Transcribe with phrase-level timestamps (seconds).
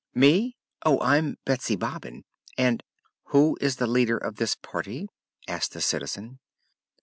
[0.15, 0.57] "Me?
[0.83, 2.25] Oh, I'm Betsy Bobbin,
[2.57, 2.81] and"
[3.25, 5.07] "Who is the leader of this party?"
[5.47, 6.39] asked the Citizen.